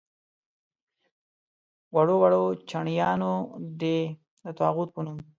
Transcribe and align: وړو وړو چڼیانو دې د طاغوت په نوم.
وړو 1.95 2.15
وړو 2.21 2.43
چڼیانو 2.69 3.33
دې 3.81 3.97
د 4.43 4.45
طاغوت 4.59 4.89
په 4.95 4.99
نوم. 5.05 5.19